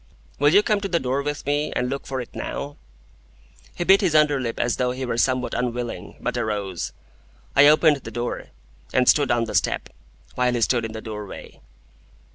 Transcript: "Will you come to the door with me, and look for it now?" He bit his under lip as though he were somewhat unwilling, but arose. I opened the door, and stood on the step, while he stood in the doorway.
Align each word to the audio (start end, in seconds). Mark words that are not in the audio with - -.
"Will 0.39 0.51
you 0.51 0.63
come 0.63 0.81
to 0.81 0.87
the 0.87 0.99
door 0.99 1.21
with 1.21 1.45
me, 1.45 1.71
and 1.73 1.87
look 1.87 2.07
for 2.07 2.19
it 2.21 2.33
now?" 2.35 2.75
He 3.75 3.83
bit 3.83 4.01
his 4.01 4.15
under 4.15 4.39
lip 4.41 4.59
as 4.59 4.77
though 4.77 4.89
he 4.89 5.05
were 5.05 5.15
somewhat 5.19 5.53
unwilling, 5.53 6.17
but 6.19 6.37
arose. 6.37 6.91
I 7.55 7.67
opened 7.67 7.97
the 7.97 8.09
door, 8.09 8.45
and 8.95 9.07
stood 9.07 9.29
on 9.29 9.43
the 9.43 9.53
step, 9.53 9.89
while 10.33 10.53
he 10.53 10.61
stood 10.61 10.85
in 10.85 10.93
the 10.93 11.01
doorway. 11.01 11.61